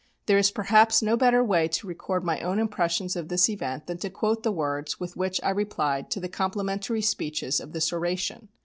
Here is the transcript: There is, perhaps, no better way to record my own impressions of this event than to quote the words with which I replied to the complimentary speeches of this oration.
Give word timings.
There 0.25 0.39
is, 0.39 0.49
perhaps, 0.49 1.03
no 1.03 1.15
better 1.15 1.43
way 1.43 1.67
to 1.67 1.85
record 1.85 2.23
my 2.23 2.39
own 2.41 2.57
impressions 2.57 3.15
of 3.15 3.27
this 3.27 3.47
event 3.49 3.85
than 3.85 3.99
to 3.99 4.09
quote 4.09 4.41
the 4.41 4.51
words 4.51 4.99
with 4.99 5.15
which 5.15 5.39
I 5.43 5.51
replied 5.51 6.09
to 6.09 6.19
the 6.19 6.27
complimentary 6.27 7.03
speeches 7.03 7.59
of 7.59 7.71
this 7.71 7.93
oration. 7.93 8.49